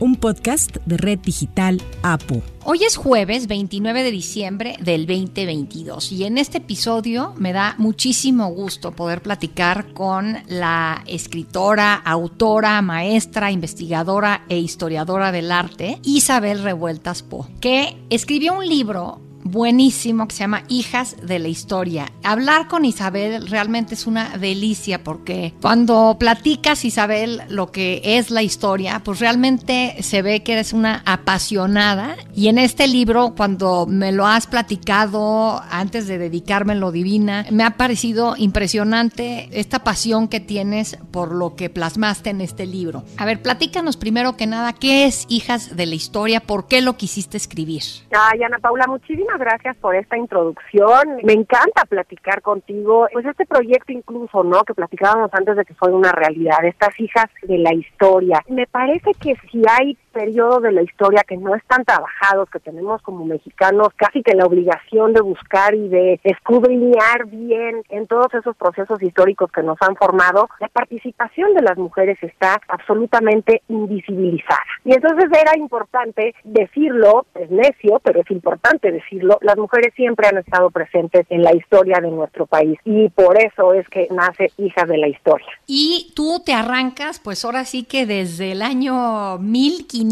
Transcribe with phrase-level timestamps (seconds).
[0.00, 2.42] un podcast de Red Digital APO.
[2.64, 8.48] Hoy es jueves 29 de diciembre del 2022 y en este episodio me da muchísimo
[8.48, 17.22] gusto poder platicar con la escritora, autora, maestra, investigadora e historiadora del arte Isabel Revueltas
[17.22, 22.06] Po, que escribió un libro buenísimo que se llama Hijas de la Historia.
[22.24, 28.42] Hablar con Isabel realmente es una delicia porque cuando platicas, Isabel, lo que es la
[28.42, 32.16] historia, pues realmente se ve que eres una apasionada.
[32.34, 37.46] Y en este libro, cuando me lo has platicado antes de dedicarme en lo divina,
[37.50, 43.04] me ha parecido impresionante esta pasión que tienes por lo que plasmaste en este libro.
[43.16, 46.40] A ver, platícanos primero que nada, ¿qué es Hijas de la Historia?
[46.40, 47.68] ¿Por qué lo quisiste escribir?
[48.10, 51.18] Ay, Ana Paula, muchísimas gracias por esta introducción.
[51.22, 53.06] Me encanta platicar contigo.
[53.12, 54.64] Pues este proyecto incluso, ¿no?
[54.64, 58.42] Que platicábamos antes de que fuera una realidad, estas hijas de la historia.
[58.48, 63.00] Me parece que si hay periodos de la historia que no están trabajados, que tenemos
[63.02, 68.56] como mexicanos casi que la obligación de buscar y de escudriñar bien en todos esos
[68.56, 74.58] procesos históricos que nos han formado, la participación de las mujeres está absolutamente invisibilizada.
[74.84, 80.38] Y entonces era importante decirlo, es necio, pero es importante decirlo, las mujeres siempre han
[80.38, 84.88] estado presentes en la historia de nuestro país y por eso es que nace Hijas
[84.88, 85.46] de la Historia.
[85.68, 90.07] Y tú te arrancas, pues ahora sí que desde el año 1500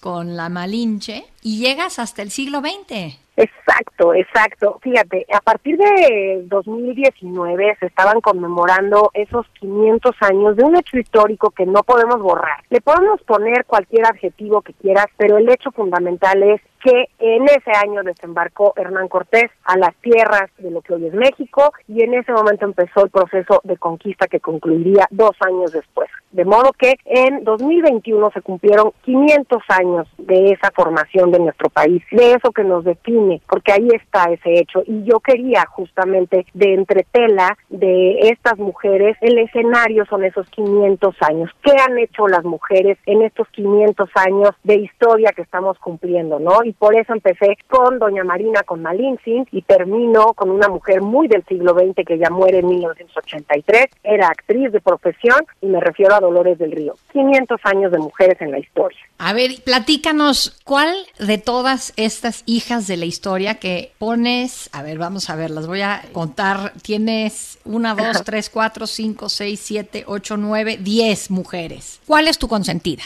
[0.00, 3.16] con la Malinche y llegas hasta el siglo XX.
[3.36, 4.78] Exacto, exacto.
[4.82, 11.50] Fíjate, a partir de 2019 se estaban conmemorando esos 500 años de un hecho histórico
[11.50, 12.62] que no podemos borrar.
[12.70, 17.70] Le podemos poner cualquier adjetivo que quieras, pero el hecho fundamental es que en ese
[17.82, 22.12] año desembarcó Hernán Cortés a las tierras de lo que hoy es México y en
[22.12, 26.10] ese momento empezó el proceso de conquista que concluiría dos años después.
[26.32, 32.02] De modo que en 2021 se cumplieron 500 años de esa formación de nuestro país,
[32.10, 34.82] de eso que nos define, porque ahí está ese hecho.
[34.86, 41.50] Y yo quería justamente de entretela de estas mujeres, el escenario son esos 500 años.
[41.62, 46.60] ¿Qué han hecho las mujeres en estos 500 años de historia que estamos cumpliendo, no?
[46.78, 51.44] por eso empecé con doña Marina, con Malintzin, y termino con una mujer muy del
[51.44, 56.20] siglo XX que ya muere en 1983, era actriz de profesión y me refiero a
[56.20, 56.94] Dolores del Río.
[57.12, 58.98] 500 años de mujeres en la historia.
[59.18, 64.98] A ver, platícanos, ¿cuál de todas estas hijas de la historia que pones, a ver,
[64.98, 70.04] vamos a ver, las voy a contar, tienes una, dos, tres, cuatro, cinco, seis, siete,
[70.06, 72.00] ocho, nueve, diez mujeres.
[72.06, 73.02] ¿Cuál es tu consentida?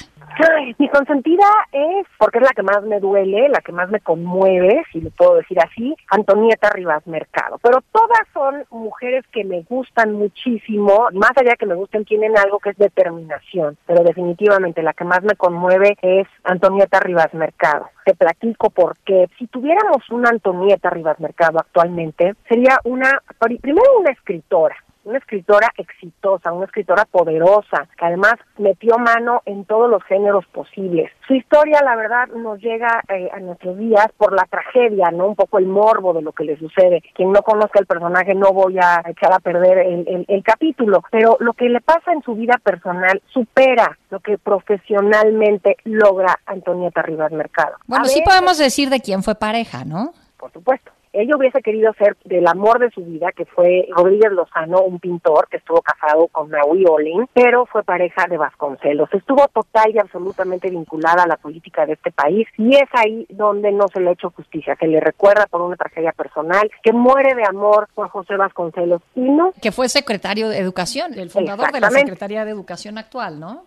[0.78, 4.84] Mi consentida es, porque es la que más me duele, la que más me conmueve,
[4.92, 7.58] si le puedo decir así, Antonieta Rivas Mercado.
[7.62, 12.36] Pero todas son mujeres que me gustan muchísimo, más allá de que me gusten, tienen
[12.38, 13.76] algo que es determinación.
[13.86, 17.88] Pero definitivamente la que más me conmueve es Antonieta Rivas Mercado.
[18.04, 23.22] Te platico porque si tuviéramos una Antonieta Rivas Mercado actualmente, sería una,
[23.60, 24.76] primero una escritora,
[25.08, 31.10] una escritora exitosa, una escritora poderosa, que además metió mano en todos los géneros posibles.
[31.26, 35.28] Su historia, la verdad, nos llega eh, a nuestros días por la tragedia, ¿no?
[35.28, 37.02] Un poco el morbo de lo que le sucede.
[37.14, 41.36] Quien no conozca el personaje no voy a echar a perder el, el capítulo, pero
[41.40, 47.32] lo que le pasa en su vida personal supera lo que profesionalmente logra Antonieta Rivas
[47.32, 47.76] Mercado.
[47.86, 50.12] Bueno, sí podemos decir de quién fue pareja, ¿no?
[50.36, 50.92] Por supuesto.
[51.18, 55.48] Ella hubiese querido ser del amor de su vida, que fue Rodríguez Lozano, un pintor
[55.50, 59.12] que estuvo casado con Naui Olin, pero fue pareja de Vasconcelos.
[59.12, 63.72] Estuvo total y absolutamente vinculada a la política de este país y es ahí donde
[63.72, 64.76] no se le ha hecho justicia.
[64.78, 69.22] Se le recuerda por una tragedia personal, que muere de amor por José Vasconcelos y
[69.22, 69.52] no.
[69.60, 73.64] Que fue secretario de Educación, el fundador de la Secretaría de Educación actual, ¿no?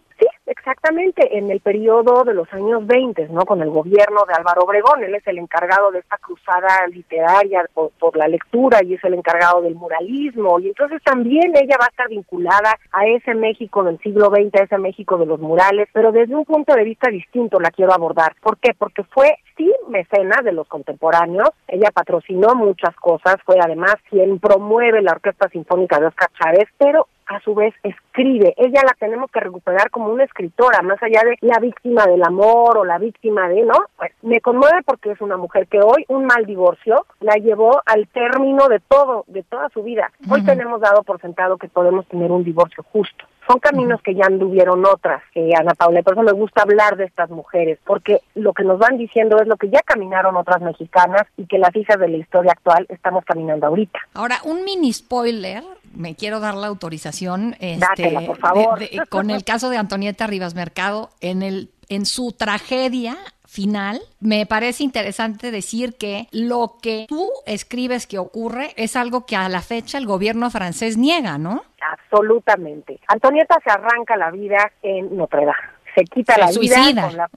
[0.52, 3.46] Exactamente, en el periodo de los años 20, ¿no?
[3.46, 7.92] Con el gobierno de Álvaro Obregón, él es el encargado de esta cruzada literaria por,
[7.92, 11.90] por, la lectura y es el encargado del muralismo y entonces también ella va a
[11.90, 16.12] estar vinculada a ese México del siglo XX, a ese México de los murales, pero
[16.12, 18.36] desde un punto de vista distinto la quiero abordar.
[18.42, 18.74] ¿Por qué?
[18.78, 25.02] Porque fue sí mecena de los contemporáneos, ella patrocinó muchas cosas, fue además quien promueve
[25.02, 28.54] la Orquesta Sinfónica de Oscar Chávez, pero a su vez escribe.
[28.58, 32.78] Ella la tenemos que recuperar como una escritora, más allá de la víctima del amor
[32.78, 33.86] o la víctima de, ¿no?
[33.98, 38.08] Pues me conmueve porque es una mujer que hoy un mal divorcio la llevó al
[38.10, 40.12] término de todo, de toda su vida.
[40.30, 44.28] Hoy tenemos dado por sentado que podemos tener un divorcio justo Son caminos que ya
[44.28, 48.54] anduvieron otras, eh, Ana Paula, por eso me gusta hablar de estas mujeres, porque lo
[48.54, 52.00] que nos van diciendo es lo que ya caminaron otras mexicanas y que las hijas
[52.00, 54.00] de la historia actual estamos caminando ahorita.
[54.14, 58.80] Ahora, un mini spoiler, me quiero dar la autorización, este, por favor.
[59.10, 63.18] con el caso de Antonieta Rivas Mercado, en el en su tragedia
[63.52, 69.36] final, me parece interesante decir que lo que tú escribes que ocurre es algo que
[69.36, 71.62] a la fecha el gobierno francés niega, ¿no?
[71.82, 73.02] Absolutamente.
[73.10, 77.30] Antonieta se arranca la vida en Notre Dame se quita la vida con la,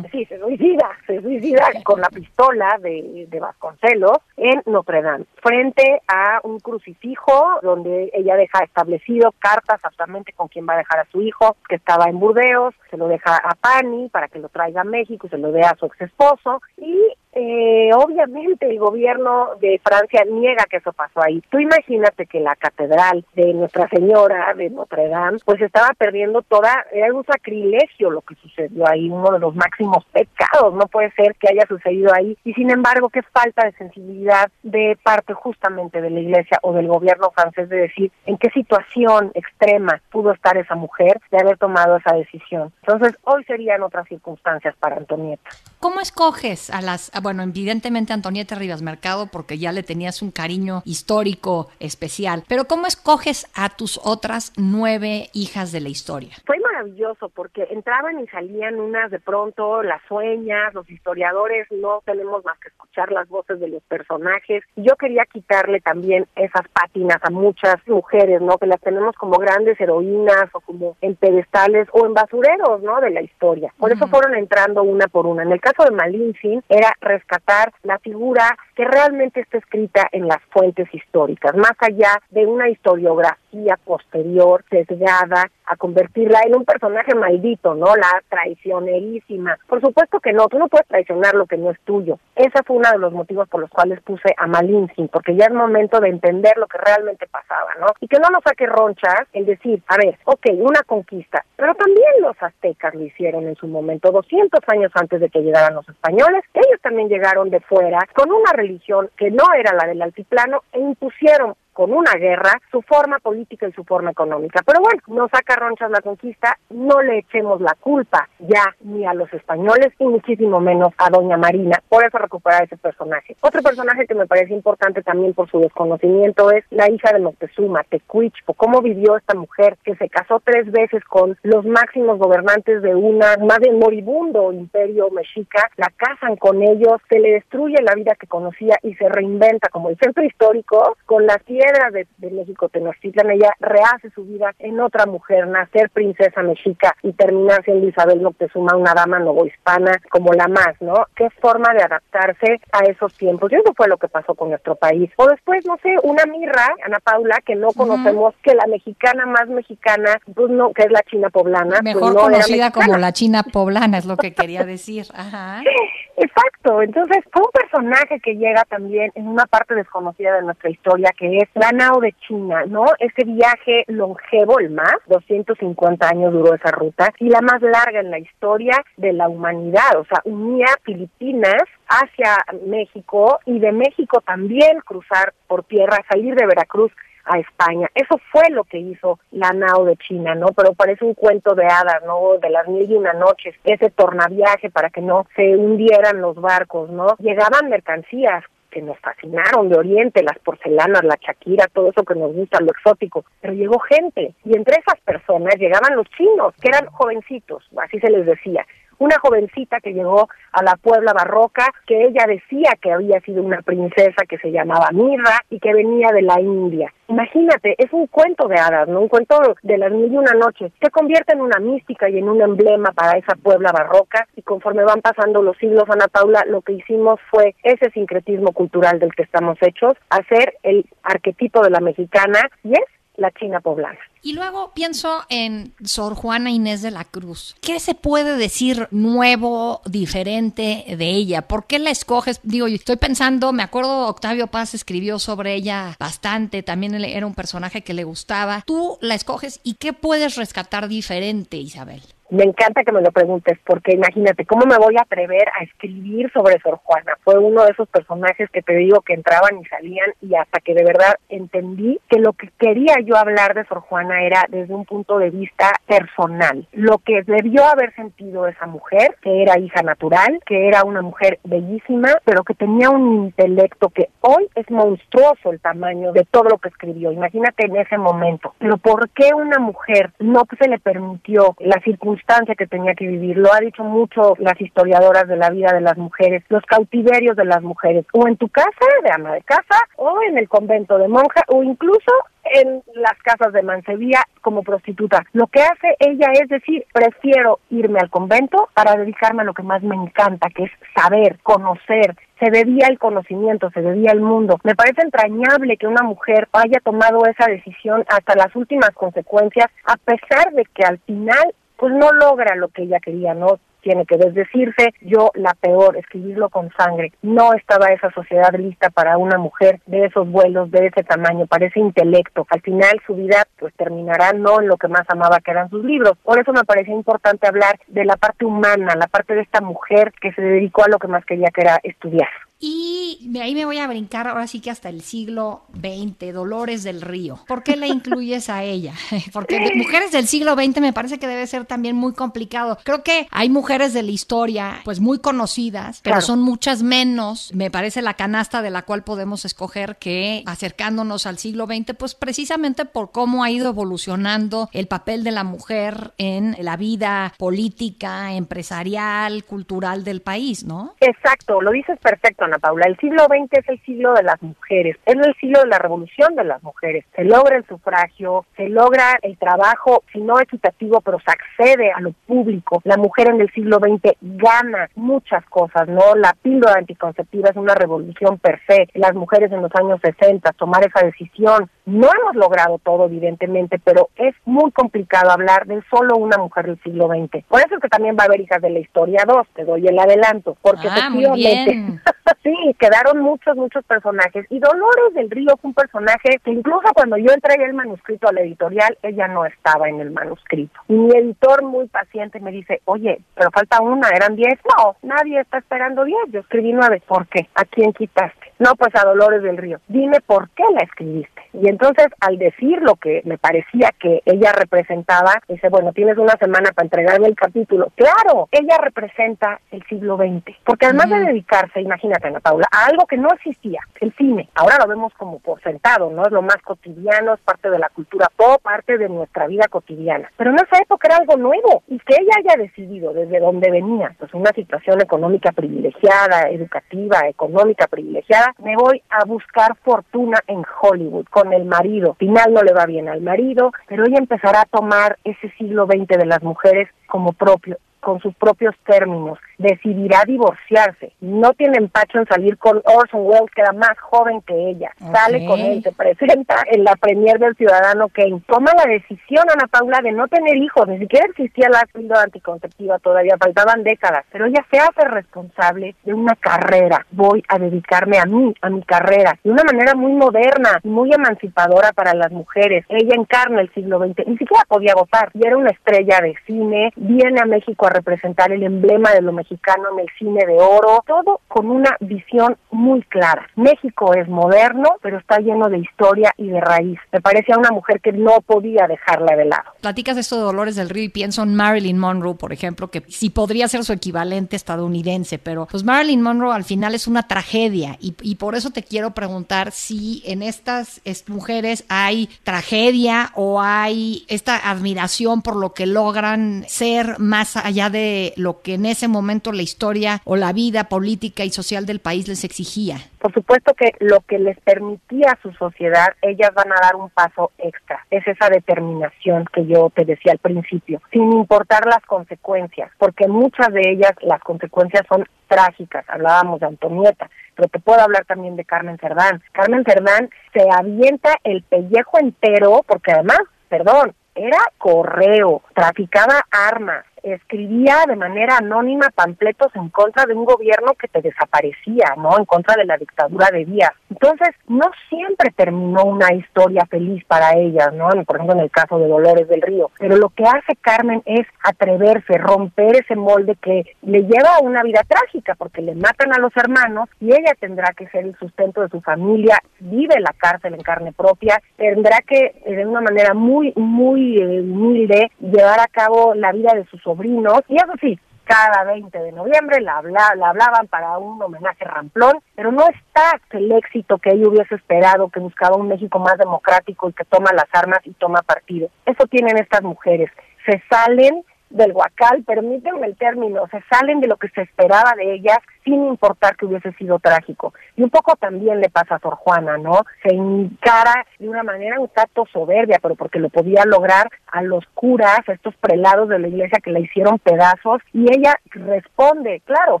[0.10, 6.02] sí, se suicida, se suicida con la pistola de, de Vasconcelos en Notre Dame, frente
[6.08, 11.06] a un crucifijo donde ella deja establecido cartas absolutamente con quién va a dejar a
[11.10, 14.82] su hijo, que estaba en Burdeos, se lo deja a Pani para que lo traiga
[14.82, 16.96] a México y se lo dé a su ex esposo, y
[17.32, 21.42] eh, obviamente el gobierno de Francia niega que eso pasó ahí.
[21.50, 26.86] Tú imagínate que la catedral de Nuestra Señora de Notre Dame pues estaba perdiendo toda,
[26.92, 31.34] era un sacrilegio lo que sucedió ahí, uno de los máximos pecados, no puede ser
[31.36, 36.10] que haya sucedido ahí y sin embargo qué falta de sensibilidad de parte justamente de
[36.10, 40.74] la iglesia o del gobierno francés de decir en qué situación extrema pudo estar esa
[40.74, 42.72] mujer de haber tomado esa decisión.
[42.82, 45.50] Entonces hoy serían otras circunstancias para Antonieta.
[45.82, 50.80] ¿Cómo escoges a las bueno, evidentemente Antonieta Rivas Mercado, porque ya le tenías un cariño
[50.84, 52.44] histórico especial.
[52.46, 56.36] Pero ¿cómo escoges a tus otras nueve hijas de la historia?
[56.82, 62.58] Maravilloso porque entraban y salían unas de pronto, las sueñas, los historiadores no tenemos más
[62.58, 64.64] que escuchar las voces de los personajes.
[64.76, 68.58] Yo quería quitarle también esas pátinas a muchas mujeres, ¿no?
[68.58, 73.00] Que las tenemos como grandes heroínas o como en pedestales o en basureros, ¿no?
[73.00, 73.72] De la historia.
[73.78, 75.42] Por eso fueron entrando una por una.
[75.42, 80.26] En el caso de Malin Sin era rescatar la figura que realmente está escrita en
[80.26, 87.14] las fuentes históricas, más allá de una historiografía posterior, sesgada, a convertirla en un personaje
[87.14, 87.94] maldito, ¿no?
[87.94, 89.56] La traicionerísima.
[89.68, 92.18] Por supuesto que no, tú no puedes traicionar lo que no es tuyo.
[92.34, 95.54] Ese fue uno de los motivos por los cuales puse a Malinsin, porque ya es
[95.54, 97.86] momento de entender lo que realmente pasaba, ¿no?
[98.00, 102.10] Y que no nos saque ronchas el decir, a ver, ok, una conquista, pero también
[102.20, 106.42] los aztecas lo hicieron en su momento, 200 años antes de que llegaran los españoles,
[106.52, 108.71] ellos también llegaron de fuera con una religión
[109.16, 113.72] que no era la del altiplano e impusieron con una guerra su forma política y
[113.72, 114.60] su forma económica.
[114.64, 119.14] Pero bueno, no saca ronchas la conquista, no le echemos la culpa ya ni a
[119.14, 121.82] los españoles y muchísimo menos a Doña Marina.
[121.88, 123.36] Por eso recuperar ese personaje.
[123.40, 127.84] Otro personaje que me parece importante también por su desconocimiento es la hija de Moctezuma,
[127.84, 128.54] Tecuichpo.
[128.54, 133.36] Cómo vivió esta mujer que se casó tres veces con los máximos gobernantes de una
[133.38, 138.26] más bien moribundo imperio mexica, la casan con ellos, se le destruye la vida que
[138.26, 141.61] conocía y se reinventa como el centro histórico con las tierras
[141.92, 147.12] de, de México Tenochtitlan, ella rehace su vida en otra mujer, nacer princesa mexica y
[147.12, 151.06] terminar siendo Isabel Moctezuma, una dama novohispana como la más, ¿no?
[151.14, 153.52] Qué forma de adaptarse a esos tiempos.
[153.52, 155.10] Y eso fue lo que pasó con nuestro país.
[155.16, 159.48] O después, no sé, una mirra, Ana Paula, que no conocemos, que la mexicana más
[159.48, 161.80] mexicana, pues no, que es la china poblana.
[161.80, 165.06] Pues Mejor conocida como la china poblana, es lo que quería decir.
[165.14, 165.62] Ajá.
[166.16, 171.10] Exacto, entonces fue un personaje que llega también en una parte desconocida de nuestra historia
[171.16, 172.84] que es la Nao de China, ¿no?
[172.98, 178.10] Ese viaje longevo, el más, 250 años duró esa ruta y la más larga en
[178.10, 184.80] la historia de la humanidad, o sea, unía Filipinas hacia México y de México también
[184.84, 186.92] cruzar por tierra, salir de Veracruz
[187.24, 187.88] a España.
[187.94, 190.48] Eso fue lo que hizo la nao de China, ¿no?
[190.56, 192.38] Pero parece un cuento de hadas, ¿no?
[192.40, 196.90] De las mil y una noches, ese tornaviaje para que no se hundieran los barcos,
[196.90, 197.16] ¿no?
[197.18, 202.32] Llegaban mercancías que nos fascinaron de Oriente, las porcelanas, la chaquira, todo eso que nos
[202.32, 206.86] gusta, lo exótico, pero llegó gente y entre esas personas llegaban los chinos, que eran
[206.86, 208.66] jovencitos, así se les decía,
[209.02, 213.62] una jovencita que llegó a la Puebla Barroca, que ella decía que había sido una
[213.62, 216.92] princesa que se llamaba Mirra y que venía de la India.
[217.08, 219.00] Imagínate, es un cuento de hadas, ¿no?
[219.00, 220.72] Un cuento de las mil y una noches.
[220.80, 224.84] Se convierte en una mística y en un emblema para esa Puebla Barroca y conforme
[224.84, 229.22] van pasando los siglos, Ana Paula, lo que hicimos fue ese sincretismo cultural del que
[229.22, 232.86] estamos hechos, hacer el arquetipo de la mexicana y es
[233.22, 233.98] la China poblana.
[234.20, 237.56] Y luego pienso en Sor Juana Inés de la Cruz.
[237.60, 241.42] ¿Qué se puede decir nuevo, diferente de ella?
[241.42, 242.40] ¿Por qué la escoges?
[242.42, 247.34] Digo, yo estoy pensando, me acuerdo Octavio Paz escribió sobre ella bastante, también era un
[247.34, 248.62] personaje que le gustaba.
[248.66, 252.02] Tú la escoges y ¿qué puedes rescatar diferente, Isabel?
[252.32, 256.32] Me encanta que me lo preguntes, porque imagínate, ¿cómo me voy a atrever a escribir
[256.32, 257.12] sobre Sor Juana?
[257.24, 260.72] Fue uno de esos personajes que te digo que entraban y salían y hasta que
[260.72, 264.86] de verdad entendí que lo que quería yo hablar de Sor Juana era desde un
[264.86, 266.66] punto de vista personal.
[266.72, 271.38] Lo que debió haber sentido esa mujer, que era hija natural, que era una mujer
[271.44, 276.56] bellísima, pero que tenía un intelecto que hoy es monstruoso el tamaño de todo lo
[276.56, 277.12] que escribió.
[277.12, 278.54] Imagínate en ese momento.
[278.58, 281.78] Pero ¿por qué una mujer no se le permitió la
[282.22, 283.36] circunstancia que tenía que vivir?
[283.36, 287.44] Lo ha dicho mucho las historiadoras de la vida de las mujeres, los cautiverios de
[287.44, 288.70] las mujeres, o en tu casa
[289.02, 292.12] de ama de casa, o en el convento de monja, o incluso
[292.44, 295.24] en las casas de Mansevilla como prostituta.
[295.32, 299.62] Lo que hace ella es decir, prefiero irme al convento para dedicarme a lo que
[299.62, 304.58] más me encanta, que es saber, conocer, se debía el conocimiento, se debía el mundo.
[304.64, 309.96] Me parece entrañable que una mujer haya tomado esa decisión hasta las últimas consecuencias, a
[309.96, 313.58] pesar de que al final pues no logra lo que ella quería, ¿no?
[313.80, 317.12] tiene que desdecirse, yo la peor, escribirlo con sangre.
[317.22, 321.66] No estaba esa sociedad lista para una mujer de esos vuelos, de ese tamaño, para
[321.66, 322.46] ese intelecto.
[322.50, 325.84] Al final su vida pues terminará no en lo que más amaba que eran sus
[325.84, 326.16] libros.
[326.22, 330.12] Por eso me parecía importante hablar de la parte humana, la parte de esta mujer
[330.20, 332.28] que se dedicó a lo que más quería que era estudiar.
[332.64, 337.00] Y ahí me voy a brincar ahora sí que hasta el siglo XX, Dolores del
[337.02, 337.40] Río.
[337.48, 338.94] ¿Por qué la incluyes a ella?
[339.32, 342.78] Porque mujeres del siglo XX me parece que debe ser también muy complicado.
[342.84, 347.68] Creo que hay mujeres de la historia pues muy conocidas, pero son muchas menos, me
[347.68, 352.84] parece la canasta de la cual podemos escoger que acercándonos al siglo XX, pues precisamente
[352.84, 359.42] por cómo ha ido evolucionando el papel de la mujer en la vida política, empresarial,
[359.42, 360.94] cultural del país, ¿no?
[361.00, 362.86] Exacto, lo dices perfecto, Paula.
[362.86, 366.34] El siglo XX es el siglo de las mujeres, es el siglo de la revolución
[366.34, 367.04] de las mujeres.
[367.14, 372.00] Se logra el sufragio, se logra el trabajo, si no equitativo, pero se accede a
[372.00, 372.80] lo público.
[372.84, 376.14] La mujer en el siglo XX gana muchas cosas, ¿no?
[376.16, 378.88] La píldora anticonceptiva es una revolución per se.
[378.94, 381.70] Las mujeres en los años 60 tomar esa decisión.
[381.84, 386.82] No hemos logrado todo, evidentemente, pero es muy complicado hablar de solo una mujer del
[386.82, 387.44] siglo XX.
[387.48, 389.86] Por eso es que también va a haber hijas de la historia 2, te doy
[389.86, 392.00] el adelanto, porque ah, efectivamente
[392.42, 394.46] Sí, quedaron muchos, muchos personajes.
[394.50, 398.32] Y Dolores del Río fue un personaje que incluso cuando yo entregué el manuscrito a
[398.32, 400.80] la editorial, ella no estaba en el manuscrito.
[400.88, 404.58] Y mi editor muy paciente me dice, oye, pero falta una, eran diez.
[404.76, 406.18] No, nadie está esperando diez.
[406.30, 407.02] Yo escribí nueve.
[407.06, 407.48] ¿Por qué?
[407.54, 408.51] ¿A quién quitaste?
[408.62, 409.80] No, pues a Dolores del Río.
[409.88, 411.42] Dime por qué la escribiste.
[411.52, 416.34] Y entonces, al decir lo que me parecía que ella representaba, dice, bueno, tienes una
[416.34, 417.88] semana para entregarme el capítulo.
[417.96, 420.56] Claro, ella representa el siglo XX.
[420.64, 424.48] Porque además de dedicarse, imagínate, Ana Paula, a algo que no existía, el cine.
[424.54, 426.24] Ahora lo vemos como por sentado, ¿no?
[426.24, 430.30] Es lo más cotidiano, es parte de la cultura pop, parte de nuestra vida cotidiana.
[430.36, 431.82] Pero en esa época era algo nuevo.
[431.88, 437.88] Y que ella haya decidido desde donde venía, pues una situación económica privilegiada, educativa, económica
[437.88, 442.14] privilegiada, me voy a buscar fortuna en Hollywood con el marido.
[442.14, 446.18] Final no le va bien al marido, pero ella empezará a tomar ese siglo XX
[446.18, 452.26] de las mujeres como propio con sus propios términos, decidirá divorciarse, no tiene empacho en
[452.26, 456.56] salir con Orson Welles, que era más joven que ella, sale con él, se presenta
[456.70, 460.88] en la premier del Ciudadano Kane, toma la decisión, Ana Paula, de no tener hijos,
[460.88, 466.12] ni siquiera existía la píldora anticonceptiva todavía, faltaban décadas, pero ella se hace responsable de
[466.12, 470.80] una carrera, voy a dedicarme a mí, a mi carrera, de una manera muy moderna
[470.82, 475.46] muy emancipadora para las mujeres, ella encarna el siglo XX, ni siquiera podía votar, y
[475.46, 479.84] era una estrella de cine, viene a México a representar el emblema de lo mexicano
[479.92, 483.46] en el cine de oro, todo con una visión muy clara.
[483.56, 486.98] México es moderno, pero está lleno de historia y de raíz.
[487.12, 489.72] Me parece a una mujer que no podía dejarla de lado.
[489.80, 493.30] Platicas esto de Dolores del Río y pienso en Marilyn Monroe, por ejemplo, que sí
[493.30, 498.14] podría ser su equivalente estadounidense, pero pues Marilyn Monroe al final es una tragedia y,
[498.22, 504.70] y por eso te quiero preguntar si en estas mujeres hay tragedia o hay esta
[504.70, 509.62] admiración por lo que logran ser más allá de lo que en ese momento la
[509.62, 512.98] historia o la vida política y social del país les exigía?
[513.18, 517.08] Por supuesto que lo que les permitía a su sociedad, ellas van a dar un
[517.10, 518.04] paso extra.
[518.10, 523.72] Es esa determinación que yo te decía al principio, sin importar las consecuencias, porque muchas
[523.72, 526.04] de ellas las consecuencias son trágicas.
[526.08, 529.42] Hablábamos de Antonieta, pero te puedo hablar también de Carmen Cerdán.
[529.52, 538.04] Carmen Cerdán se avienta el pellejo entero, porque además, perdón, era correo, traficaba armas, escribía
[538.06, 542.38] de manera anónima panfletos en contra de un gobierno que te desaparecía, ¿no?
[542.38, 543.92] En contra de la dictadura de Díaz.
[544.10, 548.08] Entonces, no siempre terminó una historia feliz para ellas, ¿no?
[548.24, 549.90] Por ejemplo, en el caso de Dolores del Río.
[549.98, 554.82] Pero lo que hace Carmen es atreverse, romper ese molde que le lleva a una
[554.82, 558.82] vida trágica, porque le matan a los hermanos y ella tendrá que ser el sustento
[558.82, 563.34] de su familia, vive la cárcel en carne propia, tendrá que eh, de una manera
[563.34, 568.18] muy, muy eh, humilde llevar a cabo la vida de sus sobrinos y eso sí,
[568.44, 574.18] cada 20 de noviembre la, hablaban para un homenaje ramplón, pero no está el éxito
[574.18, 578.00] que ella hubiese esperado, que buscaba un México más democrático y que toma las armas
[578.04, 578.88] y toma partido.
[579.06, 580.30] Eso tienen estas mujeres.
[580.66, 585.34] Se salen del guacal, permítanme el término, se salen de lo que se esperaba de
[585.34, 587.74] ellas sin importar que hubiese sido trágico.
[587.96, 590.02] Y un poco también le pasa a Sor Juana, ¿no?
[590.22, 594.84] Se encara de una manera un tanto soberbia, pero porque lo podía lograr a los
[594.94, 600.00] curas, a estos prelados de la iglesia que la hicieron pedazos, y ella responde, claro,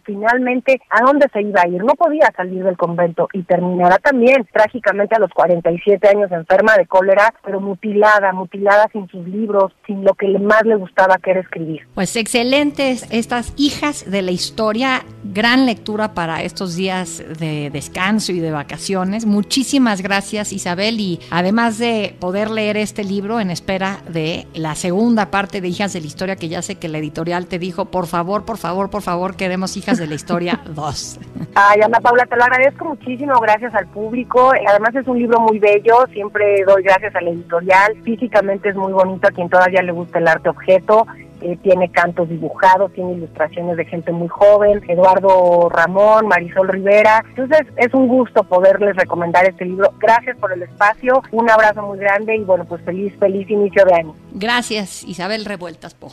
[0.04, 1.82] finalmente, ¿a dónde se iba a ir?
[1.82, 6.86] No podía salir del convento y terminará también trágicamente a los 47 años enferma de
[6.86, 11.40] cólera, pero mutilada, mutilada sin sus libros, sin lo que más le gustaba que era
[11.40, 11.61] escribir.
[11.94, 18.40] Pues excelentes estas hijas de la historia, gran lectura para estos días de descanso y
[18.40, 19.26] de vacaciones.
[19.26, 25.30] Muchísimas gracias Isabel y además de poder leer este libro en espera de la segunda
[25.30, 28.06] parte de Hijas de la Historia, que ya sé que la editorial te dijo, por
[28.06, 31.18] favor, por favor, por favor, queremos Hijas de la Historia 2.
[31.54, 34.52] Ay, Ana Paula, te lo agradezco muchísimo, gracias al público.
[34.68, 37.94] Además es un libro muy bello, siempre doy gracias a la editorial.
[38.04, 41.06] Físicamente es muy bonito a quien todavía le gusta el arte objeto.
[41.42, 47.24] Eh, tiene cantos dibujados, tiene ilustraciones de gente muy joven, Eduardo Ramón, Marisol Rivera.
[47.30, 49.92] Entonces es un gusto poderles recomendar este libro.
[49.98, 53.94] Gracias por el espacio, un abrazo muy grande y bueno, pues feliz, feliz inicio de
[53.94, 54.14] año.
[54.32, 56.12] Gracias, Isabel Revueltas Po.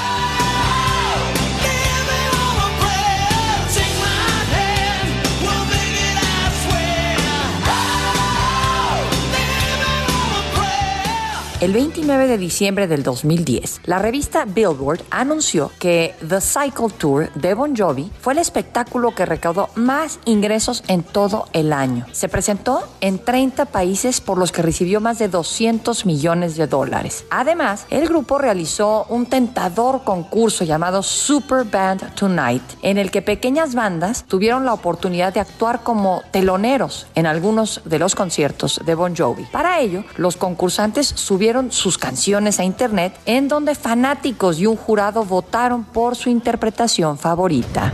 [11.61, 17.53] El 29 de diciembre del 2010, la revista Billboard anunció que The Cycle Tour de
[17.53, 22.07] Bon Jovi fue el espectáculo que recaudó más ingresos en todo el año.
[22.13, 27.25] Se presentó en 30 países por los que recibió más de 200 millones de dólares.
[27.29, 33.75] Además, el grupo realizó un tentador concurso llamado Super Band Tonight, en el que pequeñas
[33.75, 39.15] bandas tuvieron la oportunidad de actuar como teloneros en algunos de los conciertos de Bon
[39.15, 39.43] Jovi.
[39.51, 45.25] Para ello, los concursantes subieron sus canciones a internet en donde fanáticos y un jurado
[45.25, 47.93] votaron por su interpretación favorita.